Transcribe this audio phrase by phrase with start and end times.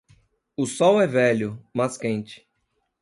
[0.57, 2.49] O sol é velho, mas quente.